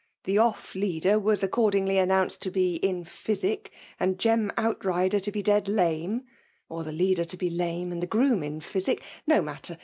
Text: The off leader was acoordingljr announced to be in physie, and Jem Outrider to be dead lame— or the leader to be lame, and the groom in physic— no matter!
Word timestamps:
The 0.23 0.39
off 0.39 0.73
leader 0.73 1.19
was 1.19 1.43
acoordingljr 1.43 2.01
announced 2.01 2.41
to 2.41 2.49
be 2.49 2.77
in 2.77 3.05
physie, 3.05 3.67
and 3.99 4.17
Jem 4.17 4.51
Outrider 4.57 5.19
to 5.19 5.31
be 5.31 5.43
dead 5.43 5.67
lame— 5.69 6.23
or 6.67 6.83
the 6.83 6.91
leader 6.91 7.23
to 7.23 7.37
be 7.37 7.51
lame, 7.51 7.91
and 7.91 8.01
the 8.01 8.07
groom 8.07 8.41
in 8.41 8.61
physic— 8.61 9.03
no 9.27 9.43
matter! 9.43 9.77